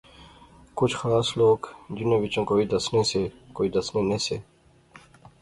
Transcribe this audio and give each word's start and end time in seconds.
کچھ 0.77 0.95
خاص 0.99 1.27
لوک 1.37 1.61
جنہاں 1.95 2.19
وچا 2.23 2.41
کوئی 2.51 2.63
دسنے 2.73 3.01
سے 3.11 3.21
کوئی 3.55 3.69
دسنے 3.77 4.01
نہسے 4.09 4.37